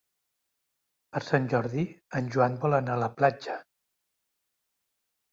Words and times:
Per 1.15 1.19
Sant 1.25 1.43
Jordi 1.51 1.83
en 2.19 2.31
Joan 2.35 2.55
vol 2.63 2.77
anar 2.77 2.95
a 2.95 3.01
la 3.03 3.09
platja. 3.19 3.59